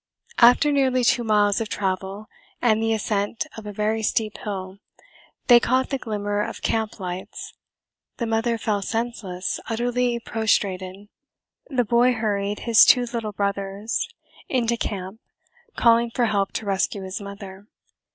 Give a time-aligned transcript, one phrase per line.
[0.39, 2.25] After nearly two miles of travel
[2.59, 4.79] and the ascent of a very steep hill,
[5.45, 7.53] they caught the glimmer of camp lights;
[8.17, 11.07] the mother fell senseless, utterly prostrated.
[11.67, 14.07] The boy hurried his two little brothers
[14.49, 15.19] into camp,
[15.75, 17.67] calling for help to rescue his mother.